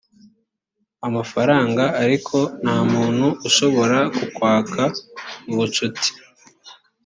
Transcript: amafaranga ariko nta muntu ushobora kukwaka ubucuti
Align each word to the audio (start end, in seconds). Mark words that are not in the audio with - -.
amafaranga 1.07 1.83
ariko 2.03 2.37
nta 2.61 2.77
muntu 2.91 3.27
ushobora 3.47 3.99
kukwaka 4.17 4.81
ubucuti 5.51 6.07